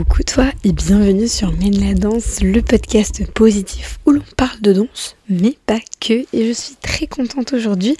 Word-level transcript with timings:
Coucou 0.00 0.22
toi 0.22 0.46
et 0.64 0.72
bienvenue 0.72 1.28
sur 1.28 1.52
Mène 1.52 1.78
la 1.78 1.92
danse, 1.92 2.40
le 2.40 2.62
podcast 2.62 3.30
positif 3.32 3.98
où 4.06 4.12
l'on 4.12 4.22
parle 4.34 4.58
de 4.62 4.72
danse, 4.72 5.14
mais 5.28 5.58
pas 5.66 5.78
que. 6.00 6.24
Et 6.32 6.48
je 6.48 6.52
suis 6.52 6.74
très 6.80 7.06
contente 7.06 7.52
aujourd'hui 7.52 7.96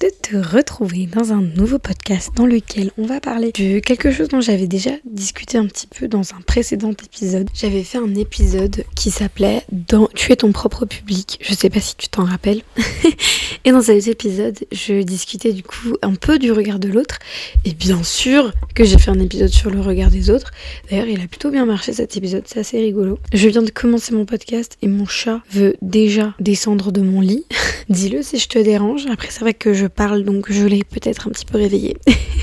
de 0.00 0.08
te 0.20 0.36
retrouver 0.36 1.06
dans 1.06 1.32
un 1.32 1.42
nouveau 1.42 1.78
podcast 1.78 2.30
dans 2.34 2.46
lequel 2.46 2.90
on 2.98 3.06
va 3.06 3.20
parler 3.20 3.52
de 3.52 3.78
quelque 3.78 4.10
chose 4.10 4.28
dont 4.28 4.40
j'avais 4.40 4.66
déjà 4.66 4.90
discuté 5.04 5.56
un 5.56 5.66
petit 5.66 5.86
peu 5.86 6.08
dans 6.08 6.34
un 6.34 6.40
précédent 6.44 6.90
épisode. 6.90 7.48
J'avais 7.54 7.84
fait 7.84 7.98
un 7.98 8.14
épisode 8.16 8.84
qui 8.96 9.12
s'appelait 9.12 9.62
dans 9.70 10.08
Tu 10.08 10.32
es 10.32 10.36
ton 10.36 10.50
propre 10.50 10.86
public. 10.86 11.38
Je 11.40 11.54
sais 11.54 11.70
pas 11.70 11.80
si 11.80 11.94
tu 11.94 12.08
t'en 12.08 12.24
rappelles. 12.24 12.62
et 13.64 13.70
dans 13.70 13.82
cet 13.82 14.08
épisode, 14.08 14.58
je 14.72 15.02
discutais 15.02 15.52
du 15.52 15.62
coup 15.62 15.94
un 16.02 16.14
peu 16.14 16.40
du 16.40 16.50
regard 16.50 16.80
de 16.80 16.88
l'autre. 16.88 17.20
Et 17.64 17.74
bien 17.74 18.02
sûr 18.02 18.52
que 18.74 18.82
j'ai 18.82 18.98
fait 18.98 19.12
un 19.12 19.20
épisode 19.20 19.50
sur 19.50 19.70
le 19.70 19.80
regard 19.80 20.10
des 20.10 20.30
autres. 20.30 20.50
D'ailleurs, 20.90 21.06
il 21.06 21.20
a 21.20 21.28
plutôt 21.28 21.43
bien 21.50 21.66
marché 21.66 21.92
cet 21.92 22.16
épisode, 22.16 22.44
c'est 22.46 22.60
assez 22.60 22.78
rigolo. 22.78 23.18
Je 23.32 23.48
viens 23.48 23.62
de 23.62 23.70
commencer 23.70 24.14
mon 24.14 24.24
podcast 24.24 24.76
et 24.82 24.88
mon 24.88 25.06
chat 25.06 25.40
veut 25.50 25.76
déjà 25.82 26.34
descendre 26.38 26.92
de 26.92 27.00
mon 27.00 27.20
lit. 27.20 27.44
Dis-le 27.88 28.22
si 28.22 28.38
je 28.38 28.48
te 28.48 28.58
dérange. 28.58 29.06
Après, 29.06 29.28
c'est 29.30 29.40
vrai 29.40 29.54
que 29.54 29.72
je 29.72 29.86
parle 29.86 30.24
donc 30.24 30.50
je 30.50 30.66
l'ai 30.66 30.84
peut-être 30.84 31.28
un 31.28 31.30
petit 31.30 31.46
peu 31.46 31.58
réveillé. 31.58 31.96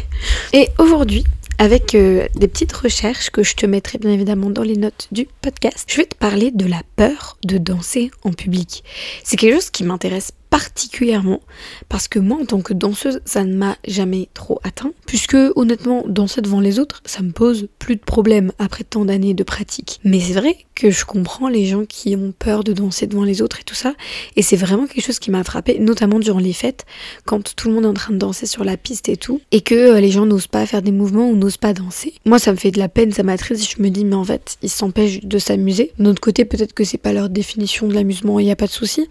et 0.54 0.68
aujourd'hui, 0.78 1.24
avec 1.58 1.94
euh, 1.94 2.28
des 2.36 2.48
petites 2.48 2.74
recherches 2.74 3.30
que 3.30 3.44
je 3.44 3.56
te 3.56 3.66
mettrai 3.66 3.98
bien 4.00 4.12
évidemment 4.12 4.50
dans 4.50 4.64
les 4.64 4.78
notes 4.78 5.08
du 5.12 5.28
podcast, 5.42 5.86
je 5.88 5.98
vais 5.98 6.06
te 6.06 6.16
parler 6.16 6.52
de 6.52 6.66
la 6.66 6.82
peur 6.96 7.38
de 7.44 7.58
danser 7.58 8.10
en 8.24 8.32
public. 8.32 8.84
C'est 9.24 9.38
quelque 9.38 9.56
chose 9.56 9.70
qui 9.70 9.84
m'intéresse 9.84 10.32
particulièrement 10.52 11.40
parce 11.88 12.10
que 12.10 12.20
moi 12.20 12.38
en 12.40 12.46
tant 12.46 12.62
que 12.62 12.74
danseuse 12.74 13.22
ça 13.24 13.46
ne 13.46 13.56
m'a 13.56 13.78
jamais 13.88 14.28
trop 14.34 14.60
atteint 14.64 14.92
puisque 15.08 15.38
honnêtement 15.56 16.04
danser 16.08 16.42
devant 16.42 16.60
les 16.60 16.78
autres 16.78 17.02
ça 17.06 17.22
me 17.24 17.32
pose 17.32 17.70
plus 17.80 17.96
de 17.96 18.02
problèmes 18.02 18.52
après 18.60 18.84
tant 18.84 19.06
d'années 19.06 19.34
de 19.34 19.44
pratique. 19.44 20.00
Mais 20.04 20.20
c'est 20.20 20.34
vrai 20.34 20.58
que 20.76 20.92
je 20.92 21.06
comprends 21.06 21.48
les 21.48 21.66
gens 21.66 21.86
qui 21.86 22.18
ont 22.18 22.34
peur 22.38 22.66
de 22.66 22.74
danser 22.74 23.08
devant 23.08 23.24
les 23.24 23.42
autres 23.42 23.62
et 23.62 23.64
tout 23.64 23.76
ça 23.76 23.94
et 24.36 24.42
c'est 24.42 24.58
vraiment 24.58 24.88
quelque 24.88 25.06
chose 25.06 25.20
qui 25.20 25.32
m'a 25.32 25.46
frappé 25.46 25.80
notamment 25.80 26.20
durant 26.20 26.40
les 26.40 26.54
fêtes 26.54 26.86
quand 27.26 27.56
tout 27.56 27.70
le 27.70 27.76
monde 27.76 27.86
est 27.86 27.88
en 27.88 27.94
train 27.94 28.14
de 28.14 28.20
danser 28.20 28.46
sur 28.46 28.66
la 28.66 28.76
piste 28.76 29.08
et 29.08 29.16
tout 29.16 29.40
et 29.54 29.62
que 29.62 29.74
euh, 29.74 30.02
les 30.02 30.12
gens 30.12 30.26
n'osent 30.26 30.48
pas 30.48 30.66
faire 30.66 30.82
des 30.82 30.92
mouvements 30.92 31.30
ou 31.30 31.38
n'osent 31.38 31.56
pas 31.56 31.74
danser. 31.74 32.14
Moi 32.26 32.40
ça 32.40 32.52
me 32.52 32.58
fait 32.58 32.72
de 32.72 32.80
la 32.80 32.90
peine 32.90 33.14
ça 33.14 33.24
m'attriste 33.24 33.74
je 33.78 33.82
me 33.82 33.90
dis 33.90 34.04
mais 34.04 34.16
en 34.16 34.26
fait 34.26 34.58
ils 34.62 34.70
s'empêchent 34.70 35.22
de 35.24 35.40
s'amuser. 35.40 35.94
D'un 35.98 36.08
autre 36.08 36.22
côté 36.22 36.44
peut-être 36.44 36.74
que 36.74 36.84
c'est 36.84 36.98
pas 36.98 37.14
leur 37.14 37.30
définition 37.30 37.88
de 37.88 37.94
l'amusement 37.94 38.38
il 38.38 38.46
n'y 38.46 38.52
a 38.52 38.58
pas 38.58 38.68
de 38.68 38.72
souci. 38.72 39.08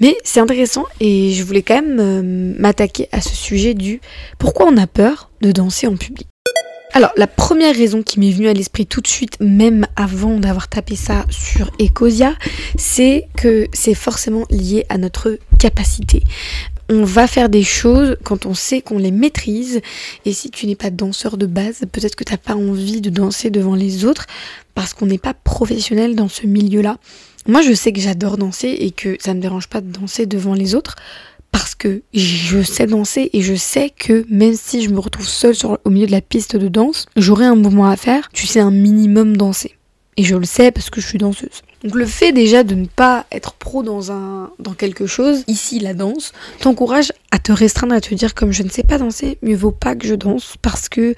Mais 0.00 0.16
c'est 0.22 0.38
intéressant 0.38 0.67
et 1.00 1.32
je 1.32 1.42
voulais 1.44 1.62
quand 1.62 1.74
même 1.74 1.98
euh, 2.00 2.54
m'attaquer 2.58 3.08
à 3.12 3.20
ce 3.20 3.34
sujet 3.34 3.74
du 3.74 4.00
pourquoi 4.38 4.66
on 4.66 4.76
a 4.76 4.86
peur 4.86 5.30
de 5.40 5.52
danser 5.52 5.86
en 5.86 5.96
public. 5.96 6.26
Alors, 6.94 7.12
la 7.16 7.26
première 7.26 7.76
raison 7.76 8.02
qui 8.02 8.18
m'est 8.18 8.30
venue 8.30 8.48
à 8.48 8.54
l'esprit 8.54 8.86
tout 8.86 9.00
de 9.00 9.06
suite, 9.06 9.38
même 9.40 9.86
avant 9.94 10.38
d'avoir 10.38 10.68
tapé 10.68 10.96
ça 10.96 11.26
sur 11.30 11.70
Ecosia, 11.80 12.34
c'est 12.76 13.28
que 13.36 13.68
c'est 13.72 13.94
forcément 13.94 14.44
lié 14.50 14.84
à 14.88 14.98
notre 14.98 15.38
capacité. 15.60 16.22
On 16.90 17.04
va 17.04 17.26
faire 17.26 17.48
des 17.48 17.64
choses 17.64 18.16
quand 18.24 18.46
on 18.46 18.54
sait 18.54 18.80
qu'on 18.80 18.98
les 18.98 19.10
maîtrise. 19.10 19.80
Et 20.24 20.32
si 20.32 20.50
tu 20.50 20.66
n'es 20.66 20.74
pas 20.74 20.90
danseur 20.90 21.36
de 21.36 21.46
base, 21.46 21.80
peut-être 21.92 22.16
que 22.16 22.24
tu 22.24 22.32
n'as 22.32 22.38
pas 22.38 22.54
envie 22.54 23.00
de 23.00 23.10
danser 23.10 23.50
devant 23.50 23.74
les 23.74 24.04
autres 24.04 24.26
parce 24.74 24.94
qu'on 24.94 25.06
n'est 25.06 25.18
pas 25.18 25.34
professionnel 25.34 26.16
dans 26.16 26.28
ce 26.28 26.46
milieu-là. 26.46 26.96
Moi, 27.46 27.62
je 27.62 27.72
sais 27.72 27.92
que 27.92 28.00
j'adore 28.00 28.38
danser 28.38 28.68
et 28.68 28.90
que 28.90 29.16
ça 29.20 29.32
ne 29.32 29.38
me 29.38 29.42
dérange 29.42 29.68
pas 29.68 29.80
de 29.80 29.90
danser 29.90 30.26
devant 30.26 30.54
les 30.54 30.74
autres 30.74 30.96
parce 31.52 31.74
que 31.74 32.02
je 32.12 32.62
sais 32.62 32.86
danser 32.86 33.30
et 33.32 33.42
je 33.42 33.54
sais 33.54 33.90
que 33.90 34.26
même 34.28 34.54
si 34.54 34.82
je 34.82 34.90
me 34.90 34.98
retrouve 34.98 35.26
seule 35.26 35.54
au 35.84 35.90
milieu 35.90 36.06
de 36.06 36.12
la 36.12 36.20
piste 36.20 36.56
de 36.56 36.68
danse, 36.68 37.06
j'aurai 37.16 37.46
un 37.46 37.54
mouvement 37.54 37.88
à 37.88 37.96
faire, 37.96 38.28
tu 38.32 38.46
sais 38.46 38.60
un 38.60 38.70
minimum 38.70 39.36
danser. 39.36 39.74
Et 40.16 40.24
je 40.24 40.36
le 40.36 40.44
sais 40.44 40.72
parce 40.72 40.90
que 40.90 41.00
je 41.00 41.06
suis 41.06 41.18
danseuse. 41.18 41.62
Donc 41.84 41.94
le 41.94 42.06
fait 42.06 42.32
déjà 42.32 42.64
de 42.64 42.74
ne 42.74 42.86
pas 42.86 43.26
être 43.30 43.54
pro 43.54 43.82
dans 43.82 44.10
un 44.10 44.50
dans 44.58 44.74
quelque 44.74 45.06
chose, 45.06 45.44
ici 45.46 45.78
la 45.78 45.94
danse, 45.94 46.32
t'encourage 46.60 47.12
à 47.30 47.38
te 47.38 47.52
restreindre 47.52 47.94
à 47.94 48.00
te 48.00 48.14
dire 48.14 48.34
comme 48.34 48.52
je 48.52 48.62
ne 48.62 48.68
sais 48.68 48.82
pas 48.82 48.98
danser, 48.98 49.38
mieux 49.42 49.56
vaut 49.56 49.70
pas 49.70 49.94
que 49.94 50.06
je 50.06 50.14
danse 50.14 50.54
parce 50.60 50.88
que 50.88 51.14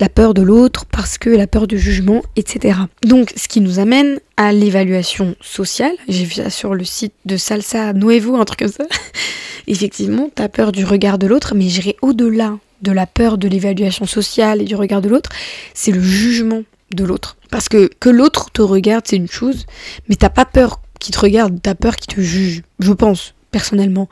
la 0.00 0.08
peur 0.08 0.34
de 0.34 0.42
l'autre, 0.42 0.86
parce 0.86 1.18
que 1.18 1.30
la 1.30 1.46
peur 1.46 1.66
du 1.66 1.78
jugement, 1.78 2.22
etc. 2.36 2.78
Donc, 3.04 3.32
ce 3.36 3.48
qui 3.48 3.60
nous 3.60 3.78
amène 3.78 4.18
à 4.36 4.52
l'évaluation 4.52 5.36
sociale. 5.40 5.94
J'ai 6.08 6.24
vu 6.24 6.34
ça 6.34 6.50
sur 6.50 6.74
le 6.74 6.84
site 6.84 7.14
de 7.24 7.36
Salsa 7.36 7.92
Nuevo, 7.92 8.34
un 8.36 8.44
truc 8.44 8.60
comme 8.60 8.68
ça. 8.68 8.84
Effectivement, 9.66 10.30
t'as 10.34 10.48
peur 10.48 10.72
du 10.72 10.84
regard 10.84 11.18
de 11.18 11.26
l'autre, 11.26 11.54
mais 11.54 11.68
j'irai 11.68 11.96
au-delà 12.02 12.58
de 12.82 12.92
la 12.92 13.06
peur 13.06 13.38
de 13.38 13.48
l'évaluation 13.48 14.04
sociale 14.04 14.60
et 14.60 14.64
du 14.64 14.74
regard 14.74 15.00
de 15.00 15.08
l'autre, 15.08 15.30
c'est 15.72 15.92
le 15.92 16.02
jugement 16.02 16.64
de 16.90 17.04
l'autre. 17.04 17.36
Parce 17.54 17.68
que 17.68 17.88
que 18.00 18.08
l'autre 18.08 18.50
te 18.50 18.62
regarde, 18.62 19.04
c'est 19.06 19.14
une 19.14 19.30
chose, 19.30 19.66
mais 20.08 20.16
t'as 20.16 20.28
pas 20.28 20.44
peur 20.44 20.80
qu'il 20.98 21.14
te 21.14 21.20
regarde, 21.20 21.56
t'as 21.62 21.76
peur 21.76 21.94
qu'il 21.94 22.12
te 22.12 22.20
juge, 22.20 22.62
je 22.80 22.92
pense 22.92 23.34
personnellement. 23.52 24.08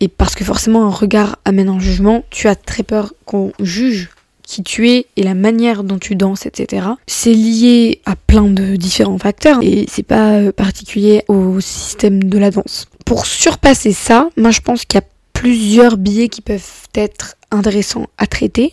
Et 0.00 0.08
parce 0.08 0.34
que 0.34 0.44
forcément 0.44 0.84
un 0.84 0.90
regard 0.90 1.38
amène 1.46 1.70
un 1.70 1.80
jugement, 1.80 2.22
tu 2.28 2.48
as 2.48 2.54
très 2.54 2.82
peur 2.82 3.14
qu'on 3.24 3.54
juge 3.60 4.10
qui 4.42 4.62
tu 4.62 4.90
es 4.90 5.06
et 5.16 5.22
la 5.22 5.32
manière 5.32 5.84
dont 5.84 5.98
tu 5.98 6.16
danses, 6.16 6.44
etc. 6.44 6.86
C'est 7.06 7.32
lié 7.32 8.02
à 8.04 8.14
plein 8.14 8.48
de 8.48 8.76
différents 8.76 9.16
facteurs 9.16 9.60
et 9.62 9.86
c'est 9.88 10.02
pas 10.02 10.32
euh, 10.32 10.52
particulier 10.52 11.24
au 11.28 11.60
système 11.60 12.22
de 12.24 12.36
la 12.36 12.50
danse. 12.50 12.88
Pour 13.06 13.24
surpasser 13.24 13.92
ça, 13.92 14.28
moi 14.36 14.50
je 14.50 14.60
pense 14.60 14.84
qu'il 14.84 15.00
y 15.00 15.02
a 15.02 15.06
plusieurs 15.42 15.96
biais 15.96 16.28
qui 16.28 16.40
peuvent 16.40 16.86
être 16.94 17.34
intéressants 17.50 18.06
à 18.16 18.28
traiter. 18.28 18.72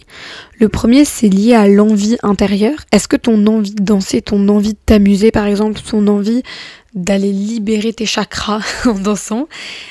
Le 0.60 0.70
premier, 0.70 1.04
c'est 1.04 1.28
lié 1.28 1.56
à 1.56 1.68
l'envie 1.68 2.18
intérieure. 2.22 2.78
Est-ce 2.92 3.08
que 3.08 3.16
ton 3.16 3.48
envie 3.48 3.74
de 3.74 3.84
danser, 3.84 4.22
ton 4.22 4.48
envie 4.50 4.74
de 4.74 4.80
t'amuser 4.86 5.32
par 5.32 5.48
exemple, 5.48 5.82
ton 5.82 6.06
envie 6.06 6.44
d'aller 6.94 7.32
libérer 7.32 7.92
tes 7.92 8.06
chakras 8.06 8.62
en 8.86 8.94
dansant, 8.94 9.48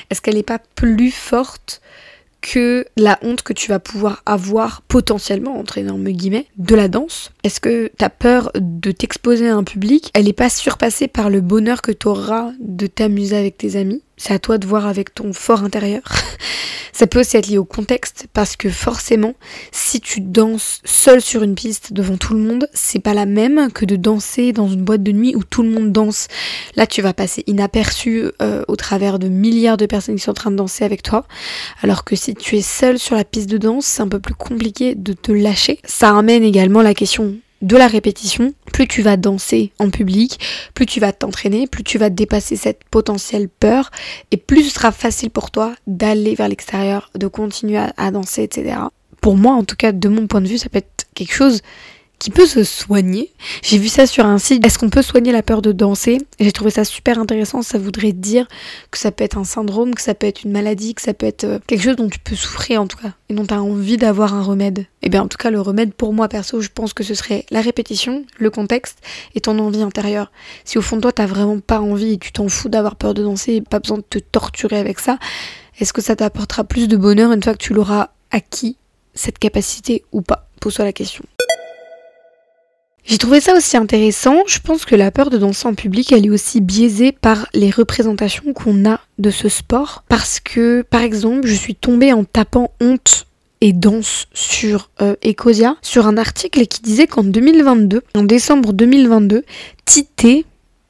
est-ce 0.09 0.21
qu'elle 0.21 0.35
n'est 0.35 0.43
pas 0.43 0.61
plus 0.75 1.11
forte 1.11 1.81
que 2.39 2.85
la 2.95 3.19
honte 3.23 3.41
que 3.41 3.51
tu 3.51 3.67
vas 3.67 3.79
pouvoir 3.79 4.23
avoir 4.25 4.81
potentiellement, 4.83 5.59
entre 5.59 5.79
énormes 5.79 6.07
guillemets, 6.07 6.45
de 6.57 6.75
la 6.75 6.87
danse? 6.87 7.33
Est-ce 7.43 7.59
que 7.59 7.91
ta 7.97 8.09
peur 8.09 8.53
de 8.55 8.91
t'exposer 8.91 9.49
à 9.49 9.57
un 9.57 9.65
public, 9.65 10.11
elle 10.13 10.27
n'est 10.27 10.33
pas 10.33 10.49
surpassée 10.49 11.09
par 11.09 11.29
le 11.29 11.41
bonheur 11.41 11.81
que 11.81 11.91
tu 11.91 12.07
auras 12.07 12.53
de 12.61 12.87
t'amuser 12.87 13.35
avec 13.35 13.57
tes 13.57 13.75
amis? 13.75 14.01
C'est 14.19 14.33
à 14.33 14.39
toi 14.39 14.57
de 14.57 14.67
voir 14.67 14.85
avec 14.85 15.15
ton 15.15 15.31
fort 15.31 15.63
intérieur. 15.63 16.03
Ça 16.91 17.07
peut 17.07 17.21
aussi 17.21 17.37
être 17.37 17.47
lié 17.47 17.57
au 17.57 17.63
contexte 17.63 18.27
parce 18.33 18.57
que 18.57 18.69
forcément, 18.69 19.33
si 19.71 20.01
tu 20.01 20.19
danses 20.19 20.81
seul 20.83 21.21
sur 21.21 21.43
une 21.43 21.55
piste 21.55 21.93
devant 21.93 22.17
tout 22.17 22.33
le 22.33 22.41
monde, 22.41 22.67
c'est 22.73 22.99
pas 22.99 23.13
la 23.13 23.25
même 23.25 23.71
que 23.71 23.85
de 23.85 23.95
danser 23.95 24.51
dans 24.51 24.67
une 24.67 24.83
boîte 24.83 25.01
de 25.03 25.13
nuit 25.13 25.33
où 25.37 25.45
tout 25.45 25.63
le 25.63 25.69
monde 25.69 25.93
danse. 25.93 26.27
Là, 26.75 26.85
tu 26.85 27.01
vas 27.01 27.13
passer 27.13 27.45
inaperçu 27.47 28.25
euh, 28.41 28.63
au 28.67 28.75
travers 28.75 29.17
de 29.17 29.29
milliards 29.29 29.77
de 29.77 29.85
personnes 29.85 30.15
qui 30.15 30.23
sont 30.23 30.31
en 30.31 30.33
train 30.33 30.51
de 30.51 30.57
danser 30.57 30.83
avec 30.83 31.01
toi. 31.01 31.25
Alors 31.81 32.03
que 32.03 32.17
si 32.17 32.35
tu 32.35 32.57
es 32.57 32.61
seul 32.61 32.99
sur 32.99 33.15
la 33.15 33.23
piste 33.23 33.49
de 33.49 33.57
danse, 33.57 33.85
c'est 33.85 34.01
un 34.01 34.09
peu 34.09 34.19
plus 34.19 34.35
compliqué 34.35 34.95
de 34.95 35.13
te 35.13 35.31
lâcher. 35.31 35.79
Ça 35.85 36.17
amène 36.17 36.43
également 36.43 36.81
la 36.81 36.93
question 36.93 37.37
de 37.61 37.75
la 37.75 37.87
répétition, 37.87 38.53
plus 38.71 38.87
tu 38.87 39.01
vas 39.01 39.17
danser 39.17 39.71
en 39.79 39.89
public, 39.89 40.39
plus 40.73 40.85
tu 40.85 40.99
vas 40.99 41.11
t'entraîner, 41.11 41.67
plus 41.67 41.83
tu 41.83 41.97
vas 41.97 42.09
dépasser 42.09 42.55
cette 42.55 42.83
potentielle 42.85 43.49
peur, 43.49 43.91
et 44.31 44.37
plus 44.37 44.63
ce 44.63 44.75
sera 44.75 44.91
facile 44.91 45.29
pour 45.29 45.51
toi 45.51 45.73
d'aller 45.87 46.35
vers 46.35 46.47
l'extérieur, 46.47 47.11
de 47.15 47.27
continuer 47.27 47.79
à, 47.97 48.11
danser, 48.11 48.43
etc. 48.43 48.77
Pour 49.21 49.35
moi, 49.35 49.53
en 49.53 49.63
tout 49.63 49.75
cas, 49.75 49.91
de 49.91 50.07
mon 50.07 50.27
point 50.27 50.41
de 50.41 50.47
vue, 50.47 50.57
ça 50.57 50.69
peut 50.69 50.77
être 50.77 51.07
quelque 51.13 51.33
chose 51.33 51.61
qui 52.19 52.29
peut 52.31 52.45
se 52.45 52.65
soigner. 52.65 53.31
J'ai 53.63 53.77
vu 53.77 53.87
ça 53.87 54.05
sur 54.05 54.25
un 54.25 54.37
site. 54.37 54.65
Est-ce 54.65 54.77
qu'on 54.77 54.89
peut 54.89 55.01
soigner 55.01 55.31
la 55.31 55.41
peur 55.41 55.61
de 55.61 55.71
danser? 55.71 56.19
J'ai 56.39 56.51
trouvé 56.51 56.69
ça 56.69 56.83
super 56.83 57.17
intéressant. 57.17 57.61
Ça 57.61 57.77
voudrait 57.77 58.11
dire 58.11 58.45
que 58.91 58.97
ça 58.97 59.11
peut 59.11 59.23
être 59.23 59.37
un 59.37 59.45
syndrome, 59.45 59.95
que 59.95 60.01
ça 60.01 60.13
peut 60.13 60.27
être 60.27 60.43
une 60.43 60.51
maladie, 60.51 60.93
que 60.93 61.01
ça 61.01 61.13
peut 61.13 61.25
être 61.25 61.45
euh, 61.45 61.59
quelque 61.65 61.81
chose 61.81 61.95
dont 61.95 62.09
tu 62.09 62.19
peux 62.19 62.35
souffrir 62.35 62.81
en 62.81 62.87
tout 62.87 62.97
cas 62.97 63.13
et 63.29 63.33
dont 63.33 63.45
tu 63.45 63.53
as 63.53 63.61
envie 63.61 63.95
d'avoir 63.95 64.33
un 64.33 64.43
remède. 64.43 64.79
Et 64.79 64.85
eh 65.03 65.09
bien 65.09 65.23
en 65.23 65.27
tout 65.29 65.37
cas 65.37 65.49
le 65.49 65.61
remède 65.61 65.93
pour 65.93 66.13
moi 66.13 66.27
perso, 66.27 66.59
je 66.59 66.69
pense 66.73 66.93
que 66.93 67.05
ce 67.05 67.13
serait 67.13 67.45
la 67.51 67.61
répétition, 67.61 68.25
le 68.37 68.49
contexte 68.49 68.99
et 69.33 69.39
ton 69.39 69.57
envie 69.59 69.81
intérieure. 69.81 70.29
Si 70.65 70.77
au 70.77 70.81
fond 70.81 70.97
de 70.97 71.01
toi 71.01 71.13
t'as 71.13 71.25
vraiment 71.25 71.59
pas 71.59 71.79
envie 71.79 72.13
et 72.13 72.17
tu 72.17 72.33
t'en 72.33 72.49
fous 72.49 72.67
d'avoir 72.67 72.97
peur 72.97 73.13
de 73.13 73.23
danser 73.23 73.61
pas 73.61 73.79
besoin 73.79 73.97
de 73.97 74.03
te 74.03 74.19
torturer 74.19 74.77
avec 74.77 74.99
ça, 74.99 75.17
est-ce 75.79 75.93
que 75.93 76.01
ça 76.01 76.17
t'apportera 76.17 76.65
plus 76.65 76.89
de 76.89 76.97
bonheur 76.97 77.31
une 77.31 77.41
fois 77.41 77.53
que 77.53 77.63
tu 77.63 77.73
l'auras 77.73 78.09
acquis 78.31 78.75
cette 79.13 79.39
capacité 79.39 80.03
ou 80.11 80.21
pas? 80.21 80.49
Pose-toi 80.59 80.83
la 80.83 80.93
question. 80.93 81.23
J'ai 83.05 83.17
trouvé 83.17 83.41
ça 83.41 83.55
aussi 83.55 83.75
intéressant. 83.77 84.43
Je 84.47 84.59
pense 84.59 84.85
que 84.85 84.95
la 84.95 85.11
peur 85.11 85.29
de 85.29 85.37
danser 85.37 85.67
en 85.67 85.73
public, 85.73 86.11
elle 86.11 86.25
est 86.25 86.29
aussi 86.29 86.61
biaisée 86.61 87.11
par 87.11 87.47
les 87.53 87.71
représentations 87.71 88.53
qu'on 88.53 88.89
a 88.89 88.99
de 89.17 89.31
ce 89.31 89.49
sport. 89.49 90.03
Parce 90.07 90.39
que, 90.39 90.83
par 90.89 91.01
exemple, 91.01 91.47
je 91.47 91.55
suis 91.55 91.75
tombée 91.75 92.13
en 92.13 92.23
tapant 92.23 92.71
honte 92.79 93.25
et 93.61 93.73
danse 93.73 94.27
sur 94.33 94.89
euh, 95.01 95.15
Ecosia, 95.25 95.75
sur 95.81 96.07
un 96.07 96.17
article 96.17 96.65
qui 96.67 96.81
disait 96.81 97.07
qu'en 97.07 97.23
2022, 97.23 98.03
en 98.15 98.23
décembre 98.23 98.73
2022, 98.73 99.43
Tité, 99.85 100.45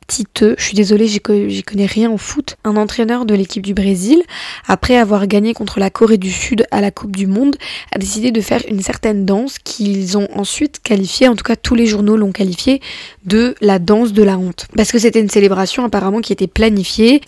titeux. 0.10 0.56
Je 0.58 0.64
suis 0.64 0.76
désolée, 0.76 1.08
j'y 1.08 1.22
connais 1.22 1.86
rien 1.86 2.12
au 2.12 2.18
foot. 2.18 2.58
Un 2.66 2.76
entraîneur 2.76 3.26
de 3.26 3.36
l'équipe 3.36 3.64
du 3.64 3.74
Brésil, 3.74 4.22
après 4.68 4.98
avoir 4.98 5.28
gagné 5.28 5.54
contre 5.54 5.80
la 5.80 5.90
Corée 5.90 6.18
du 6.18 6.32
Sud 6.32 6.66
à 6.72 6.82
la 6.82 6.92
Coupe 6.92 7.16
du 7.16 7.28
Monde, 7.28 7.56
a 7.96 8.00
décidé 8.00 8.32
de 8.32 8.42
faire 8.42 8.62
une 8.68 8.82
certaine 8.82 9.26
danse 9.26 9.60
qu'ils 9.60 10.18
ont 10.18 10.28
ensuite 10.34 10.82
qualifiée, 10.84 11.28
en 11.28 11.36
tout 11.36 11.44
cas 11.44 11.56
tous 11.56 11.76
les 11.76 11.86
journaux 11.86 12.18
l'ont 12.18 12.32
qualifiée, 12.32 12.82
de 13.26 13.56
la 13.62 13.80
danse 13.80 14.12
de 14.12 14.24
la 14.24 14.38
honte. 14.38 14.68
Parce 14.76 14.92
que 14.92 15.00
c'était 15.00 15.22
une 15.22 15.30
célébration 15.30 15.86
apparemment 15.86 16.22
qui 16.22 16.34
était 16.34 16.48
planifiée 16.48 17.22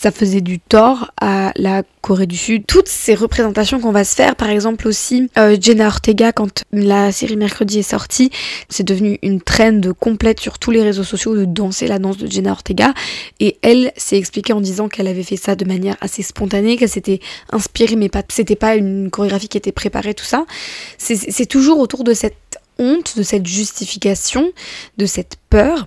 ça 0.00 0.10
faisait 0.10 0.40
du 0.40 0.58
tort 0.58 1.12
à 1.20 1.52
la 1.56 1.82
Corée 2.00 2.26
du 2.26 2.36
Sud. 2.36 2.64
Toutes 2.66 2.88
ces 2.88 3.14
représentations 3.14 3.80
qu'on 3.80 3.92
va 3.92 4.04
se 4.04 4.14
faire, 4.14 4.34
par 4.34 4.48
exemple 4.48 4.88
aussi 4.88 5.28
euh, 5.36 5.58
Jenna 5.60 5.88
Ortega, 5.88 6.32
quand 6.32 6.64
la 6.72 7.12
série 7.12 7.36
Mercredi 7.36 7.80
est 7.80 7.82
sortie, 7.82 8.30
c'est 8.70 8.82
devenu 8.82 9.18
une 9.22 9.42
trend 9.42 9.78
complète 9.98 10.40
sur 10.40 10.58
tous 10.58 10.70
les 10.70 10.82
réseaux 10.82 11.04
sociaux 11.04 11.36
de 11.36 11.44
danser 11.44 11.86
la 11.86 11.98
danse 11.98 12.16
de 12.16 12.26
Jenna 12.26 12.52
Ortega. 12.52 12.94
Et 13.40 13.58
elle 13.60 13.92
s'est 13.94 14.16
expliquée 14.16 14.54
en 14.54 14.62
disant 14.62 14.88
qu'elle 14.88 15.06
avait 15.06 15.22
fait 15.22 15.36
ça 15.36 15.54
de 15.54 15.66
manière 15.66 15.96
assez 16.00 16.22
spontanée, 16.22 16.78
qu'elle 16.78 16.88
s'était 16.88 17.20
inspirée, 17.52 17.96
mais 17.96 18.08
pas, 18.08 18.22
c'était 18.30 18.56
pas 18.56 18.76
une 18.76 19.10
chorégraphie 19.10 19.48
qui 19.48 19.58
était 19.58 19.70
préparée, 19.70 20.14
tout 20.14 20.24
ça. 20.24 20.46
C'est 20.96 21.46
toujours 21.46 21.78
autour 21.78 22.04
de 22.04 22.14
cette 22.14 22.49
honte, 22.80 23.16
de 23.16 23.22
cette 23.22 23.46
justification, 23.46 24.50
de 24.96 25.06
cette 25.06 25.36
peur, 25.50 25.86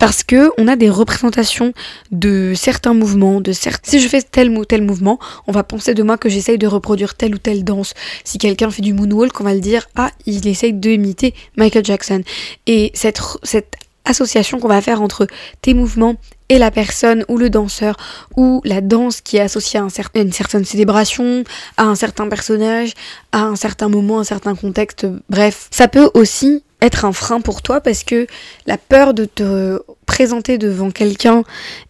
parce 0.00 0.24
que 0.24 0.50
on 0.58 0.66
a 0.66 0.76
des 0.76 0.90
représentations 0.90 1.72
de 2.10 2.54
certains 2.56 2.94
mouvements, 2.94 3.40
de 3.40 3.52
certes. 3.52 3.84
Si 3.86 4.00
je 4.00 4.08
fais 4.08 4.22
tel 4.22 4.50
ou 4.50 4.64
tel 4.64 4.82
mouvement, 4.82 5.20
on 5.46 5.52
va 5.52 5.62
penser 5.62 5.94
de 5.94 6.02
moi 6.02 6.16
que 6.16 6.28
j'essaye 6.28 6.58
de 6.58 6.66
reproduire 6.66 7.14
telle 7.14 7.34
ou 7.34 7.38
telle 7.38 7.62
danse. 7.62 7.94
Si 8.24 8.38
quelqu'un 8.38 8.70
fait 8.70 8.82
du 8.82 8.94
moonwalk, 8.94 9.40
on 9.40 9.44
va 9.44 9.54
le 9.54 9.60
dire 9.60 9.86
ah 9.96 10.10
il 10.26 10.46
essaye 10.48 10.72
de 10.72 10.90
imiter 10.90 11.34
Michael 11.56 11.84
Jackson. 11.84 12.22
Et 12.66 12.90
cette 12.94 13.20
cette 13.42 13.76
association 14.04 14.58
qu'on 14.58 14.68
va 14.68 14.80
faire 14.80 15.02
entre 15.02 15.26
tes 15.60 15.74
mouvements 15.74 16.16
et 16.50 16.58
la 16.58 16.70
personne 16.70 17.24
ou 17.28 17.38
le 17.38 17.48
danseur 17.48 17.96
ou 18.36 18.60
la 18.64 18.82
danse 18.82 19.22
qui 19.22 19.38
est 19.38 19.40
associée 19.40 19.80
à, 19.80 19.86
une 20.16 20.32
certaine 20.32 20.64
célébration, 20.66 21.44
à 21.78 21.84
un 21.84 21.94
certain 21.94 22.28
personnage, 22.28 22.92
à 23.32 23.44
un 23.44 23.56
certain 23.56 23.88
moment, 23.88 24.18
un 24.18 24.24
certain 24.24 24.54
contexte, 24.54 25.06
bref. 25.30 25.68
Ça 25.70 25.88
peut 25.88 26.10
aussi 26.12 26.62
être 26.82 27.04
un 27.04 27.12
frein 27.12 27.40
pour 27.40 27.62
toi 27.62 27.80
parce 27.80 28.04
que 28.04 28.26
la 28.66 28.78
peur 28.78 29.14
de 29.14 29.24
te 29.24 29.80
présenter 30.06 30.58
devant 30.58 30.90
quelqu'un 30.90 31.44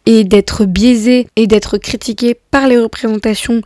et 0.06 0.24
d'être 0.24 0.64
biaisé 0.64 1.26
et 1.36 1.46
d'être 1.46 1.78
critiqué 1.78 2.34
par 2.34 2.68
les 2.68 2.78
représentations 2.78 3.62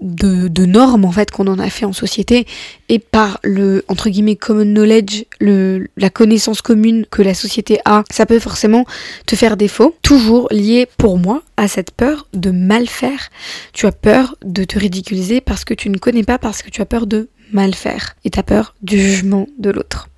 de, 0.00 0.66
normes 0.66 1.04
en 1.04 1.12
fait 1.12 1.30
qu'on 1.30 1.46
en 1.46 1.58
a 1.58 1.70
fait 1.70 1.84
en 1.84 1.92
société 1.92 2.46
et 2.88 2.98
par 2.98 3.38
le 3.42 3.84
entre 3.88 4.10
guillemets 4.10 4.36
common 4.36 4.64
knowledge, 4.64 5.24
le, 5.40 5.88
la 5.96 6.10
connaissance 6.10 6.62
commune 6.62 7.06
que 7.10 7.22
la 7.22 7.34
société 7.34 7.80
a, 7.84 8.04
ça 8.10 8.26
peut 8.26 8.38
forcément 8.38 8.84
te 9.26 9.36
faire 9.36 9.56
défaut. 9.56 9.96
Toujours 10.02 10.48
lié 10.50 10.86
pour 10.98 11.18
moi 11.18 11.42
à 11.56 11.68
cette 11.68 11.90
peur 11.90 12.28
de 12.34 12.50
mal 12.50 12.86
faire. 12.86 13.30
Tu 13.72 13.86
as 13.86 13.92
peur 13.92 14.36
de 14.44 14.64
te 14.64 14.78
ridiculiser 14.78 15.40
parce 15.40 15.64
que 15.64 15.74
tu 15.74 15.88
ne 15.88 15.98
connais 15.98 16.24
pas, 16.24 16.38
parce 16.38 16.62
que 16.62 16.70
tu 16.70 16.82
as 16.82 16.86
peur 16.86 17.06
de 17.06 17.28
mal 17.52 17.74
faire 17.74 18.14
et 18.24 18.30
tu 18.30 18.38
as 18.38 18.42
peur 18.42 18.74
du 18.82 19.00
jugement 19.00 19.46
de 19.58 19.70
l'autre. 19.70 20.08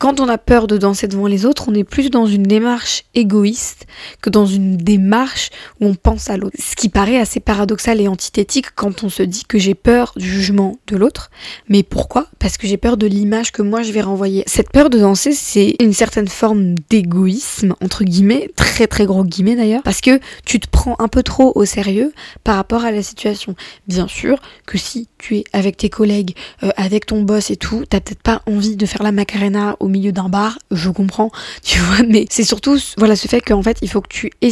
Quand 0.00 0.18
on 0.18 0.30
a 0.30 0.38
peur 0.38 0.66
de 0.66 0.78
danser 0.78 1.08
devant 1.08 1.26
les 1.26 1.44
autres, 1.44 1.68
on 1.68 1.74
est 1.74 1.84
plus 1.84 2.08
dans 2.08 2.24
une 2.24 2.44
démarche 2.44 3.04
égoïste 3.14 3.86
que 4.22 4.30
dans 4.30 4.46
une 4.46 4.78
démarche 4.78 5.50
où 5.78 5.88
on 5.88 5.94
pense 5.94 6.30
à 6.30 6.38
l'autre. 6.38 6.56
Ce 6.58 6.74
qui 6.74 6.88
paraît 6.88 7.18
assez 7.18 7.38
paradoxal 7.38 8.00
et 8.00 8.08
antithétique 8.08 8.74
quand 8.74 9.04
on 9.04 9.10
se 9.10 9.22
dit 9.22 9.44
que 9.44 9.58
j'ai 9.58 9.74
peur 9.74 10.14
du 10.16 10.26
jugement 10.26 10.78
de 10.86 10.96
l'autre. 10.96 11.30
Mais 11.68 11.82
pourquoi? 11.82 12.28
Parce 12.38 12.56
que 12.56 12.66
j'ai 12.66 12.78
peur 12.78 12.96
de 12.96 13.06
l'image 13.06 13.52
que 13.52 13.60
moi 13.60 13.82
je 13.82 13.92
vais 13.92 14.00
renvoyer. 14.00 14.42
Cette 14.46 14.70
peur 14.70 14.88
de 14.88 14.98
danser, 14.98 15.32
c'est 15.32 15.76
une 15.80 15.92
certaine 15.92 16.28
forme 16.28 16.76
d'égoïsme, 16.88 17.74
entre 17.82 18.02
guillemets, 18.02 18.50
très 18.56 18.86
très 18.86 19.04
gros 19.04 19.22
guillemets 19.22 19.56
d'ailleurs, 19.56 19.82
parce 19.82 20.00
que 20.00 20.18
tu 20.46 20.60
te 20.60 20.68
prends 20.70 20.96
un 20.98 21.08
peu 21.08 21.22
trop 21.22 21.52
au 21.56 21.66
sérieux 21.66 22.14
par 22.42 22.56
rapport 22.56 22.86
à 22.86 22.90
la 22.90 23.02
situation. 23.02 23.54
Bien 23.86 24.08
sûr 24.08 24.40
que 24.64 24.78
si 24.78 25.08
tu 25.20 25.38
es 25.38 25.44
avec 25.52 25.76
tes 25.76 25.88
collègues, 25.88 26.34
euh, 26.62 26.70
avec 26.76 27.06
ton 27.06 27.22
boss 27.22 27.50
et 27.50 27.56
tout, 27.56 27.84
t'as 27.88 28.00
peut-être 28.00 28.22
pas 28.22 28.42
envie 28.46 28.76
de 28.76 28.86
faire 28.86 29.02
la 29.02 29.12
macarena 29.12 29.76
au 29.80 29.88
milieu 29.88 30.12
d'un 30.12 30.28
bar, 30.28 30.58
je 30.70 30.90
comprends, 30.90 31.30
tu 31.62 31.78
vois, 31.78 32.02
mais 32.06 32.26
c'est 32.30 32.44
surtout 32.44 32.78
voilà 32.98 33.16
ce 33.16 33.28
fait 33.28 33.40
qu'en 33.40 33.62
fait 33.62 33.78
il 33.82 33.88
faut 33.88 34.00
que 34.00 34.08
tu 34.08 34.30
aies 34.40 34.50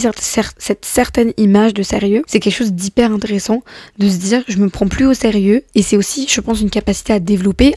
cette 0.59 0.85
certaine 0.85 1.33
image 1.37 1.75
de 1.75 1.83
sérieux. 1.83 2.23
C'est 2.27 2.41
quelque 2.41 2.57
chose 2.57 2.73
d'hyper 2.73 3.13
intéressant 3.13 3.63
de 3.99 4.09
se 4.09 4.17
dire 4.17 4.43
je 4.49 4.59
me 4.59 4.69
prends 4.69 4.89
plus 4.89 5.07
au 5.07 5.15
sérieux 5.15 5.65
et 5.75 5.83
c'est 5.83 5.97
aussi 5.97 6.27
je 6.29 6.41
pense 6.41 6.61
une 6.61 6.71
capacité 6.71 7.13
à 7.13 7.21
développer. 7.21 7.75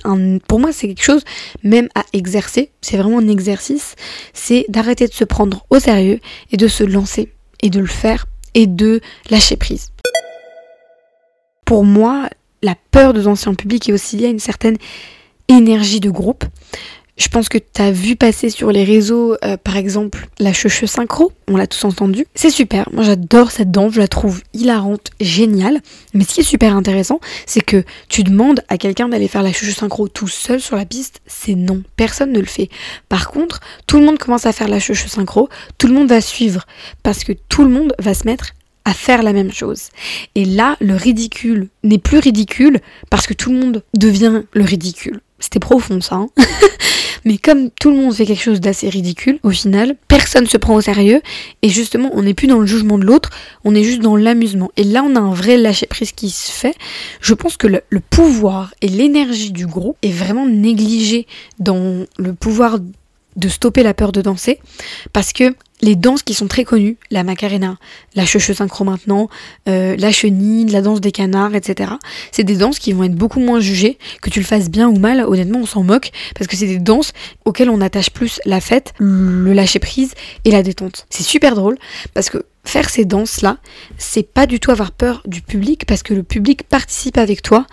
Pour 0.48 0.60
moi 0.60 0.72
c'est 0.72 0.88
quelque 0.88 1.04
chose 1.04 1.24
même 1.64 1.90
à 1.96 2.04
exercer, 2.14 2.72
c'est 2.82 2.98
vraiment 2.98 3.20
un 3.20 3.28
exercice, 3.28 3.96
c'est 4.34 4.66
d'arrêter 4.70 5.08
de 5.08 5.14
se 5.14 5.24
prendre 5.24 5.66
au 5.70 5.80
sérieux 5.80 6.20
et 6.52 6.58
de 6.58 6.68
se 6.68 6.84
lancer 6.84 7.30
et 7.62 7.70
de 7.70 7.80
le 7.80 7.88
faire 7.88 8.26
et 8.54 8.68
de 8.68 9.02
lâcher 9.30 9.56
prise. 9.56 9.92
Pour 11.66 11.86
moi, 11.86 12.30
la 12.62 12.76
peur 12.92 13.14
de 13.14 13.22
danser 13.22 13.50
en 13.50 13.56
public 13.56 13.90
est 13.90 13.94
aussi 13.94 14.18
liée 14.18 14.28
à 14.28 14.30
une 14.30 14.40
certaine 14.40 14.78
énergie 15.48 16.00
de 16.00 16.10
groupe. 16.10 16.46
Je 17.18 17.28
pense 17.28 17.50
que 17.50 17.60
tu 17.60 17.82
as 17.82 17.92
vu 17.92 18.16
passer 18.16 18.50
sur 18.50 18.72
les 18.72 18.84
réseaux, 18.84 19.36
euh, 19.44 19.56
par 19.56 19.78
exemple, 19.78 20.28
la 20.40 20.54
cheveux 20.54 20.88
synchro. 20.88 21.32
On 21.48 21.56
l'a 21.56 21.68
tous 21.68 21.84
entendu. 21.84 22.26
C'est 22.34 22.50
super. 22.50 22.90
Moi, 22.92 23.04
j'adore 23.04 23.52
cette 23.52 23.70
danse. 23.70 23.94
Je 23.94 24.00
la 24.00 24.08
trouve 24.08 24.42
hilarante, 24.54 25.12
géniale. 25.20 25.82
Mais 26.16 26.24
ce 26.24 26.34
qui 26.34 26.40
est 26.40 26.44
super 26.44 26.76
intéressant, 26.76 27.20
c'est 27.46 27.62
que 27.62 27.84
tu 28.10 28.24
demandes 28.24 28.64
à 28.70 28.80
quelqu'un 28.80 29.08
d'aller 29.08 29.28
faire 29.28 29.44
la 29.44 29.54
cheveux 29.54 29.72
synchro 29.72 30.08
tout 30.08 30.30
seul 30.30 30.60
sur 30.60 30.78
la 30.78 30.86
piste. 30.86 31.22
C'est 31.28 31.54
non. 31.54 31.84
Personne 31.96 32.32
ne 32.32 32.40
le 32.40 32.46
fait. 32.46 32.70
Par 33.08 33.30
contre, 33.30 33.60
tout 33.86 34.00
le 34.00 34.06
monde 34.06 34.18
commence 34.18 34.48
à 34.48 34.52
faire 34.52 34.68
la 34.68 34.80
cheveux 34.80 35.08
synchro. 35.08 35.48
Tout 35.78 35.88
le 35.88 35.94
monde 35.94 36.10
va 36.10 36.22
suivre. 36.22 36.66
Parce 37.04 37.24
que 37.24 37.34
tout 37.34 37.64
le 37.64 37.70
monde 37.70 37.94
va 38.00 38.16
se 38.16 38.26
mettre 38.26 38.54
à 38.86 38.94
faire 38.94 39.24
la 39.24 39.34
même 39.34 39.52
chose. 39.52 39.90
Et 40.36 40.46
là, 40.46 40.78
le 40.80 40.96
ridicule 40.96 41.68
n'est 41.84 41.98
plus 41.98 42.20
ridicule 42.20 42.80
parce 43.10 43.28
que 43.28 43.34
tout 43.34 43.52
le 43.52 43.60
monde 43.60 43.84
devient 43.96 44.44
le 44.54 44.64
ridicule. 44.64 45.22
C'était 45.40 45.60
profond 45.60 46.02
ça. 46.02 46.16
Hein 46.16 46.30
Mais 47.26 47.38
comme 47.38 47.70
tout 47.70 47.92
le 47.92 47.98
monde 47.98 48.14
fait 48.14 48.26
quelque 48.26 48.42
chose 48.42 48.62
d'assez 48.62 48.90
ridicule, 48.90 49.40
au 49.44 49.52
final, 49.52 49.96
personne 50.08 50.48
se 50.48 50.58
prend 50.58 50.76
au 50.76 50.82
sérieux. 50.82 51.22
Et 51.62 51.70
justement, 51.70 52.10
on 52.14 52.24
n'est 52.24 52.34
plus 52.34 52.48
dans 52.48 52.60
le 52.60 52.66
jugement 52.66 52.98
de 52.98 53.06
l'autre, 53.06 53.30
on 53.64 53.76
est 53.76 53.84
juste 53.84 54.02
dans 54.02 54.16
l'amusement. 54.16 54.72
Et 54.78 54.84
là, 54.84 55.04
on 55.04 55.16
a 55.16 55.20
un 55.20 55.34
vrai 55.34 55.58
lâcher-prise 55.58 56.14
qui 56.14 56.30
se 56.30 56.52
fait. 56.52 56.76
Je 57.20 57.34
pense 57.34 57.58
que 57.58 57.68
le, 57.68 57.82
le 57.90 58.00
pouvoir 58.00 58.74
et 58.82 58.88
l'énergie 58.88 59.52
du 59.52 59.68
groupe 59.68 59.98
est 60.02 60.12
vraiment 60.12 60.48
négligé 60.48 61.28
dans 61.60 62.06
le 62.18 62.34
pouvoir 62.34 62.80
de 63.36 63.50
stopper 63.50 63.84
la 63.84 63.94
peur 63.94 64.12
de 64.12 64.22
danser. 64.22 64.60
Parce 65.14 65.34
que 65.34 65.56
les 65.82 65.96
danses 65.96 66.24
qui 66.24 66.34
sont 66.34 66.48
très 66.48 66.64
connues, 66.64 66.98
la 67.10 67.24
Macarena, 67.24 67.78
la 68.16 68.26
cheveux 68.26 68.54
synchro 68.54 68.84
maintenant, 68.84 69.30
euh, 69.68 69.96
la 69.98 70.12
chenille, 70.12 70.66
la 70.66 70.82
danse 70.82 71.02
des 71.02 71.12
canards, 71.12 71.56
etc. 71.56 71.94
C'est 72.32 72.44
des 72.44 72.56
danses 72.56 72.80
qui 72.80 72.94
vont 72.94 73.04
être 73.04 73.16
beaucoup 73.16 73.40
moins 73.40 73.60
jugées, 73.60 73.98
que 74.22 74.30
tu 74.30 74.40
le 74.40 74.46
fasses 74.46 74.70
bien 74.70 74.88
ou 74.90 74.98
mal, 74.98 75.22
honnêtement 75.22 75.60
on 75.60 75.66
s'en 75.66 75.84
moque, 75.84 76.12
parce 76.36 76.48
que 76.48 76.56
c'est 76.56 76.68
des 76.68 76.80
danses 76.80 77.14
auxquelles 77.46 77.70
on 77.70 77.82
attache 77.82 78.12
plus 78.12 78.40
la 78.46 78.62
fête, 78.62 78.94
le 79.00 79.54
lâcher 79.54 79.80
prise 79.80 80.14
et 80.46 80.52
la 80.52 80.62
détente. 80.62 81.08
C'est 81.10 81.24
super 81.24 81.56
drôle, 81.56 81.78
parce 82.14 82.30
que 82.30 82.46
faire 82.64 82.90
ces 82.90 83.06
danses-là, 83.06 83.58
c'est 83.98 84.32
pas 84.32 84.46
du 84.46 84.60
tout 84.60 84.72
avoir 84.72 84.92
peur 84.92 85.24
du 85.26 85.42
public, 85.42 85.86
parce 85.88 86.04
que 86.04 86.14
le 86.14 86.24
public 86.24 86.64
participe 86.64 87.18
avec 87.18 87.42
toi 87.42 87.66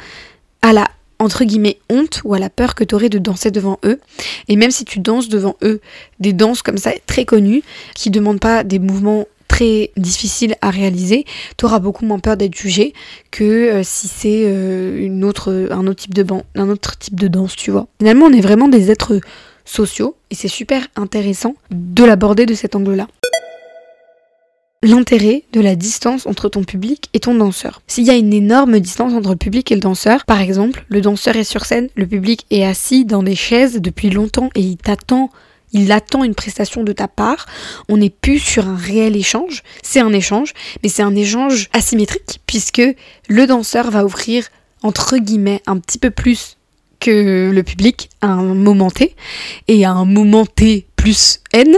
à 0.62 0.73
la 0.73 0.88
entre 1.18 1.44
guillemets 1.44 1.78
honte 1.90 2.20
ou 2.25 2.34
à 2.34 2.38
la 2.38 2.50
peur 2.50 2.75
que 2.75 2.84
tu 2.84 2.94
aurais 2.94 3.08
de 3.08 3.18
danser 3.18 3.50
devant 3.50 3.78
eux. 3.84 4.00
Et 4.48 4.56
même 4.56 4.70
si 4.70 4.84
tu 4.84 5.00
danses 5.00 5.28
devant 5.28 5.56
eux, 5.62 5.80
des 6.20 6.32
danses 6.32 6.62
comme 6.62 6.78
ça 6.78 6.92
très 7.06 7.25
connues, 7.25 7.62
qui 7.94 8.10
demandent 8.10 8.40
pas 8.40 8.64
des 8.64 8.78
mouvements 8.78 9.26
très 9.48 9.90
difficiles 9.96 10.54
à 10.60 10.70
réaliser, 10.70 11.25
tu 11.56 11.64
auras 11.64 11.78
beaucoup 11.78 12.04
moins 12.04 12.18
peur 12.18 12.37
d'être 12.37 12.54
jugé 12.54 12.92
que 13.30 13.44
euh, 13.44 13.82
si 13.82 14.06
c'est 14.06 14.44
euh, 14.44 14.98
une 15.00 15.25
autre, 15.25 15.68
un, 15.70 15.87
autre 15.87 16.02
type 16.02 16.14
de 16.14 16.25
un 16.54 16.68
autre 16.68 16.98
type 16.98 17.18
de 17.18 17.28
danse, 17.28 17.56
tu 17.56 17.70
vois. 17.70 17.88
Finalement, 17.98 18.26
on 18.26 18.32
est 18.32 18.42
vraiment 18.42 18.68
des 18.68 18.90
êtres 18.90 19.20
sociaux 19.64 20.16
et 20.30 20.34
c'est 20.34 20.48
super 20.48 20.87
intéressant 20.96 21.54
de 21.70 22.04
l'aborder 22.04 22.46
de 22.46 22.54
cet 22.54 22.76
angle-là 22.76 23.06
l'intérêt 24.82 25.44
de 25.52 25.61
la 25.61 25.75
distance 25.75 26.26
entre 26.26 26.49
ton 26.49 26.62
public 26.62 27.08
et 27.14 27.20
ton 27.20 27.35
danseur. 27.35 27.82
S'il 27.87 28.04
y 28.04 28.11
a 28.11 28.16
une 28.16 28.32
énorme 28.32 28.78
distance 28.78 29.12
entre 29.12 29.30
le 29.30 29.37
public 29.37 29.73
et 29.73 29.75
le 29.75 29.80
danseur, 29.80 30.25
par 30.25 30.40
exemple, 30.40 30.85
le 30.88 31.00
danseur 31.00 31.37
est 31.37 31.44
sur 31.44 31.64
scène, 31.64 31.88
le 31.97 32.06
public 32.06 32.47
est 32.50 32.64
assis 32.64 33.04
dans 33.04 33.23
des 33.23 33.35
chaises 33.35 33.80
depuis 33.80 34.11
longtemps 34.11 34.50
et 34.54 34.61
il 34.61 34.76
t'attend 34.76 35.30
il 35.73 35.92
attend 35.92 36.25
une 36.25 36.35
prestation 36.35 36.82
de 36.82 36.92
ta 36.92 37.08
part. 37.08 37.44
On 37.90 37.99
n'est 37.99 38.08
plus 38.08 38.38
sur 38.38 38.66
un 38.66 38.76
réel 38.76 39.16
échange. 39.16 39.62
C'est 39.82 40.00
un 40.00 40.14
échange, 40.14 40.54
mais 40.82 40.88
c'est 40.88 41.02
un 41.02 41.14
échange 41.14 41.68
asymétrique 41.75 42.40
puisque 42.47 42.82
le 43.28 43.47
danseur 43.47 43.90
va 43.90 44.04
offrir 44.04 44.47
entre 44.82 45.18
guillemets 45.18 45.61
un 45.66 45.78
petit 45.78 45.99
peu 45.99 46.11
plus 46.11 46.56
que 47.00 47.50
le 47.52 47.62
public 47.62 48.11
à 48.23 48.28
un 48.28 48.54
moment 48.54 48.90
T 48.90 49.14
et 49.68 49.85
à 49.85 49.90
un 49.90 50.04
moment 50.04 50.47
T 50.47 50.87
plus 50.97 51.40
N, 51.52 51.76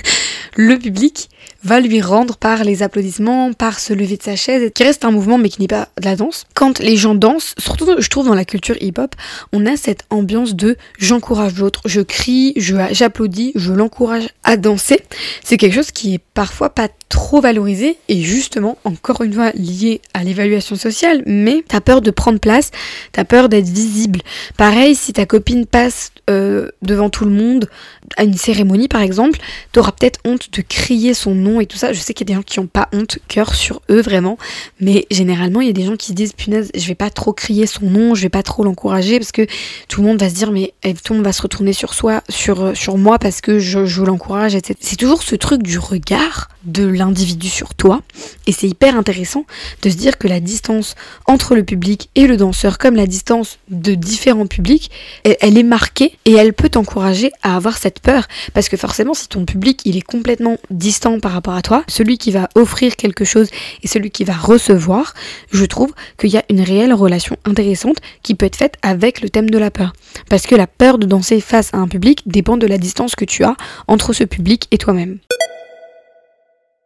le 0.56 0.76
public 0.76 1.30
va 1.64 1.80
lui 1.80 2.00
rendre 2.00 2.36
par 2.36 2.64
les 2.64 2.82
applaudissements, 2.82 3.52
par 3.52 3.78
se 3.78 3.92
lever 3.92 4.16
de 4.16 4.22
sa 4.22 4.36
chaise, 4.36 4.70
qui 4.74 4.82
reste 4.82 5.04
un 5.04 5.10
mouvement 5.10 5.38
mais 5.38 5.48
qui 5.48 5.60
n'est 5.60 5.68
pas 5.68 5.88
de 6.00 6.04
la 6.04 6.16
danse. 6.16 6.44
Quand 6.54 6.78
les 6.80 6.96
gens 6.96 7.14
dansent, 7.14 7.54
surtout 7.58 7.88
je 7.98 8.08
trouve 8.08 8.26
dans 8.26 8.34
la 8.34 8.44
culture 8.44 8.76
hip-hop, 8.80 9.14
on 9.52 9.66
a 9.66 9.76
cette 9.76 10.04
ambiance 10.10 10.54
de 10.54 10.76
j'encourage 10.98 11.54
l'autre, 11.56 11.80
je 11.84 12.00
crie, 12.00 12.54
j'applaudis, 12.56 13.52
je 13.54 13.72
l'encourage 13.72 14.28
à 14.44 14.56
danser. 14.56 15.00
C'est 15.44 15.56
quelque 15.56 15.74
chose 15.74 15.90
qui 15.90 16.14
est 16.14 16.20
parfois 16.34 16.70
pas 16.70 16.88
trop 17.12 17.42
valorisé 17.42 17.98
et 18.08 18.22
justement 18.22 18.78
encore 18.84 19.20
une 19.20 19.34
fois 19.34 19.50
lié 19.52 20.00
à 20.14 20.24
l'évaluation 20.24 20.76
sociale 20.76 21.22
mais 21.26 21.62
t'as 21.68 21.82
peur 21.82 22.00
de 22.00 22.10
prendre 22.10 22.38
place 22.38 22.70
t'as 23.12 23.24
peur 23.24 23.50
d'être 23.50 23.68
visible 23.68 24.20
pareil 24.56 24.94
si 24.94 25.12
ta 25.12 25.26
copine 25.26 25.66
passe 25.66 26.10
euh, 26.30 26.70
devant 26.80 27.10
tout 27.10 27.26
le 27.26 27.30
monde 27.30 27.68
à 28.16 28.24
une 28.24 28.38
cérémonie 28.38 28.88
par 28.88 29.02
exemple 29.02 29.38
t'auras 29.72 29.92
peut-être 29.92 30.20
honte 30.24 30.50
de 30.52 30.62
crier 30.62 31.12
son 31.12 31.31
nom 31.34 31.60
et 31.60 31.66
tout 31.66 31.76
ça 31.76 31.92
je 31.92 32.00
sais 32.00 32.14
qu'il 32.14 32.28
y 32.28 32.32
a 32.32 32.34
des 32.34 32.38
gens 32.38 32.44
qui 32.44 32.58
ont 32.58 32.66
pas 32.66 32.88
honte 32.92 33.18
cœur 33.28 33.54
sur 33.54 33.82
eux 33.90 34.00
vraiment 34.00 34.38
mais 34.80 35.06
généralement 35.10 35.60
il 35.60 35.66
y 35.66 35.70
a 35.70 35.74
des 35.74 35.84
gens 35.84 35.96
qui 35.96 36.08
se 36.08 36.12
disent 36.12 36.32
punaise 36.32 36.70
je 36.74 36.86
vais 36.86 36.94
pas 36.94 37.10
trop 37.10 37.32
crier 37.32 37.66
son 37.66 37.86
nom 37.86 38.14
je 38.14 38.22
vais 38.22 38.28
pas 38.28 38.42
trop 38.42 38.64
l'encourager 38.64 39.18
parce 39.18 39.32
que 39.32 39.46
tout 39.88 40.00
le 40.00 40.08
monde 40.08 40.20
va 40.20 40.28
se 40.28 40.34
dire 40.34 40.52
mais 40.52 40.74
eh, 40.82 40.94
tout 40.94 41.12
le 41.12 41.18
monde 41.18 41.26
va 41.26 41.32
se 41.32 41.42
retourner 41.42 41.72
sur 41.72 41.94
soi 41.94 42.22
sur, 42.28 42.62
euh, 42.62 42.74
sur 42.74 42.98
moi 42.98 43.18
parce 43.18 43.40
que 43.40 43.58
je, 43.58 43.86
je 43.86 44.02
l'encourage 44.02 44.54
etc 44.54 44.74
c'est 44.80 44.96
toujours 44.96 45.22
ce 45.22 45.34
truc 45.36 45.62
du 45.62 45.78
regard 45.78 46.48
de 46.64 46.86
l'individu 46.86 47.48
sur 47.48 47.74
toi. 47.74 48.02
Et 48.46 48.52
c'est 48.52 48.68
hyper 48.68 48.96
intéressant 48.96 49.44
de 49.82 49.90
se 49.90 49.96
dire 49.96 50.18
que 50.18 50.28
la 50.28 50.40
distance 50.40 50.94
entre 51.26 51.54
le 51.54 51.64
public 51.64 52.10
et 52.14 52.26
le 52.26 52.36
danseur, 52.36 52.78
comme 52.78 52.96
la 52.96 53.06
distance 53.06 53.58
de 53.68 53.94
différents 53.94 54.46
publics, 54.46 54.90
elle 55.24 55.58
est 55.58 55.62
marquée 55.62 56.18
et 56.24 56.32
elle 56.32 56.52
peut 56.52 56.68
t'encourager 56.68 57.32
à 57.42 57.56
avoir 57.56 57.76
cette 57.76 58.00
peur. 58.00 58.26
Parce 58.54 58.68
que 58.68 58.76
forcément, 58.76 59.14
si 59.14 59.28
ton 59.28 59.44
public 59.44 59.80
il 59.84 59.96
est 59.96 60.02
complètement 60.02 60.58
distant 60.70 61.18
par 61.22 61.32
rapport 61.32 61.54
à 61.54 61.62
toi, 61.62 61.84
celui 61.88 62.18
qui 62.18 62.32
va 62.32 62.50
offrir 62.54 62.96
quelque 62.96 63.24
chose 63.24 63.48
et 63.82 63.88
celui 63.88 64.10
qui 64.10 64.24
va 64.24 64.34
recevoir, 64.34 65.14
je 65.50 65.64
trouve 65.64 65.92
qu'il 66.18 66.30
y 66.30 66.36
a 66.36 66.44
une 66.50 66.60
réelle 66.60 66.92
relation 66.92 67.36
intéressante 67.46 67.96
qui 68.22 68.34
peut 68.34 68.44
être 68.44 68.56
faite 68.56 68.74
avec 68.82 69.22
le 69.22 69.30
thème 69.30 69.48
de 69.48 69.56
la 69.56 69.70
peur. 69.70 69.94
Parce 70.28 70.46
que 70.46 70.54
la 70.54 70.66
peur 70.66 70.98
de 70.98 71.06
danser 71.06 71.40
face 71.40 71.72
à 71.72 71.78
un 71.78 71.88
public 71.88 72.22
dépend 72.26 72.58
de 72.58 72.66
la 72.66 72.76
distance 72.76 73.14
que 73.14 73.24
tu 73.24 73.44
as 73.44 73.56
entre 73.86 74.12
ce 74.12 74.24
public 74.24 74.68
et 74.72 74.78
toi-même. 74.78 75.18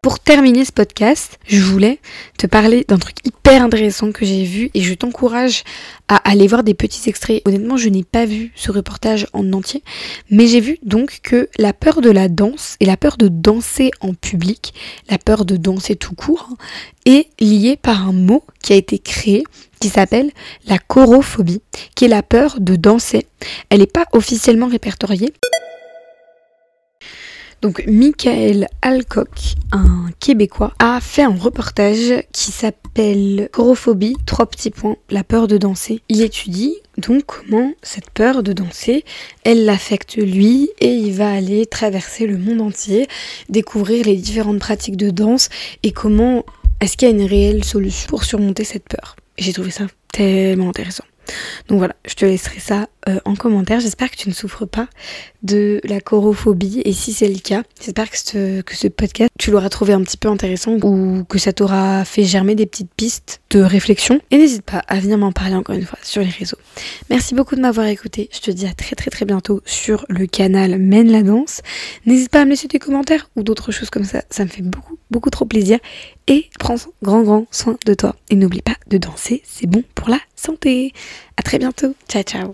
Pour 0.07 0.21
terminer 0.21 0.65
ce 0.65 0.71
podcast, 0.71 1.37
je 1.49 1.61
voulais 1.61 1.99
te 2.39 2.47
parler 2.47 2.85
d'un 2.87 2.97
truc 2.97 3.17
hyper 3.25 3.61
intéressant 3.61 4.13
que 4.13 4.25
j'ai 4.25 4.45
vu 4.45 4.71
et 4.73 4.81
je 4.81 4.95
t'encourage 4.95 5.65
à 6.07 6.15
aller 6.31 6.47
voir 6.47 6.63
des 6.63 6.75
petits 6.75 7.09
extraits. 7.09 7.43
Honnêtement, 7.45 7.77
je 7.77 7.89
n'ai 7.89 8.05
pas 8.05 8.25
vu 8.25 8.53
ce 8.55 8.71
reportage 8.71 9.27
en 9.33 9.53
entier, 9.53 9.83
mais 10.31 10.47
j'ai 10.47 10.61
vu 10.61 10.79
donc 10.85 11.19
que 11.25 11.49
la 11.59 11.73
peur 11.73 12.03
de 12.03 12.11
la 12.11 12.29
danse 12.29 12.77
et 12.79 12.85
la 12.85 12.97
peur 12.97 13.17
de 13.17 13.27
danser 13.27 13.91
en 14.01 14.15
public, 14.15 14.75
la 15.11 15.19
peur 15.19 15.45
de 15.45 15.57
danser 15.57 15.97
tout 15.97 16.15
court, 16.15 16.51
est 17.05 17.27
liée 17.41 17.77
par 17.77 18.07
un 18.07 18.13
mot 18.13 18.45
qui 18.63 18.75
a 18.75 18.77
été 18.77 19.01
créé 19.01 19.43
qui 19.81 19.89
s'appelle 19.89 20.31
la 20.69 20.79
chorophobie, 20.79 21.63
qui 21.97 22.05
est 22.05 22.09
la 22.09 22.23
peur 22.23 22.59
de 22.61 22.77
danser. 22.77 23.27
Elle 23.71 23.81
n'est 23.81 23.87
pas 23.87 24.07
officiellement 24.13 24.69
répertoriée. 24.69 25.35
Donc 27.67 27.83
Michael 27.89 28.69
Alcock, 28.81 29.57
un 29.73 30.07
Québécois, 30.21 30.73
a 30.79 31.01
fait 31.01 31.25
un 31.25 31.35
reportage 31.35 32.15
qui 32.31 32.53
s'appelle 32.53 33.49
Chorophobie, 33.51 34.15
trois 34.25 34.47
petits 34.47 34.71
points, 34.71 34.95
la 35.11 35.25
peur 35.25 35.49
de 35.49 35.59
danser. 35.59 36.01
Il 36.09 36.23
étudie 36.23 36.77
donc 36.97 37.25
comment 37.27 37.73
cette 37.83 38.11
peur 38.11 38.45
de 38.45 38.53
danser, 38.53 39.05
elle 39.43 39.65
l'affecte 39.65 40.15
lui 40.15 40.71
et 40.79 40.95
il 40.95 41.15
va 41.15 41.29
aller 41.29 41.67
traverser 41.67 42.29
le 42.29 42.39
monde 42.39 42.61
entier, 42.61 43.09
découvrir 43.49 44.07
les 44.07 44.15
différentes 44.15 44.61
pratiques 44.61 44.97
de 44.97 45.11
danse 45.11 45.49
et 45.83 45.91
comment 45.91 46.45
est-ce 46.81 46.97
qu'il 46.97 47.09
y 47.09 47.11
a 47.11 47.15
une 47.15 47.27
réelle 47.27 47.65
solution 47.65 48.07
pour 48.07 48.23
surmonter 48.23 48.63
cette 48.63 48.89
peur? 48.89 49.17
J'ai 49.39 49.53
trouvé 49.53 49.73
ça 49.73 49.89
tellement 50.13 50.69
intéressant. 50.69 51.05
Donc 51.69 51.79
voilà, 51.79 51.95
je 52.07 52.15
te 52.15 52.25
laisserai 52.25 52.61
ça 52.61 52.89
euh, 53.09 53.19
en 53.25 53.35
commentaire. 53.35 53.81
J'espère 53.81 54.11
que 54.11 54.17
tu 54.17 54.29
ne 54.29 54.35
souffres 54.35 54.67
pas 54.67 54.89
de 55.43 55.81
la 55.85 56.01
chorophobie. 56.01 56.83
Et 56.85 56.93
si 56.93 57.13
c'est 57.13 57.29
le 57.29 57.39
cas, 57.39 57.63
j'espère 57.81 58.11
que 58.11 58.19
ce, 58.19 58.61
que 58.63 58.75
ce 58.75 58.89
podcast, 58.89 59.31
tu 59.39 59.51
l'auras 59.51 59.69
trouvé 59.69 59.93
un 59.93 60.03
petit 60.03 60.17
peu 60.17 60.29
intéressant 60.29 60.77
ou 60.83 61.25
que 61.29 61.39
ça 61.39 61.53
t'aura 61.53 62.05
fait 62.05 62.25
germer 62.25 62.55
des 62.55 62.67
petites 62.67 62.93
pistes 62.97 63.41
de 63.51 63.61
réflexion. 63.61 64.21
Et 64.31 64.39
n'hésite 64.39 64.63
pas 64.63 64.83
à 64.89 64.99
venir 64.99 65.19
m'en 65.19 65.33
parler 65.33 65.55
encore 65.55 65.77
une 65.77 65.85
fois 65.85 65.99
sur 66.03 66.23
les 66.23 66.31
réseaux. 66.31 66.59
Merci 67.11 67.35
beaucoup 67.35 67.57
de 67.57 67.61
m'avoir 67.61 67.87
écouté. 67.87 68.29
Je 68.33 68.41
te 68.41 68.51
dis 68.51 68.67
à 68.67 68.73
très 68.73 68.97
très 68.97 69.11
très 69.11 69.25
bientôt 69.25 69.63
sur 69.65 70.05
le 70.09 70.27
canal 70.27 70.79
Mène 70.79 71.11
la 71.11 71.23
danse. 71.23 71.63
N'hésite 72.07 72.31
pas 72.31 72.43
à 72.43 72.45
me 72.45 72.51
laisser 72.51 72.69
des 72.69 72.79
commentaires 72.79 73.31
ou 73.37 73.43
d'autres 73.43 73.73
choses 73.73 73.91
comme 73.91 74.05
ça. 74.05 74.23
Ça 74.31 74.45
me 74.45 74.49
fait 74.49 74.63
beaucoup 74.63 74.97
beaucoup 75.11 75.31
trop 75.31 75.45
plaisir. 75.45 75.79
Et 76.29 76.51
prends 76.59 76.77
grand 77.03 77.23
grand 77.23 77.47
soin 77.51 77.77
de 77.87 77.95
toi. 77.95 78.17
Et 78.31 78.37
n'oublie 78.37 78.63
pas 78.63 78.77
de 78.89 78.99
danser, 78.99 79.43
c'est 79.45 79.67
bon 79.67 79.83
pour 79.95 80.09
la 80.09 80.21
santé. 80.35 80.93
À 81.37 81.43
très 81.43 81.59
bientôt. 81.59 81.95
Ciao 82.09 82.23
ciao. 82.23 82.45